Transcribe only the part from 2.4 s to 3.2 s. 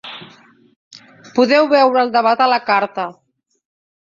a la carta.